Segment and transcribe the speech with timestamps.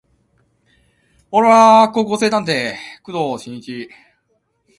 [1.29, 3.87] 俺は高校生探偵工藤新一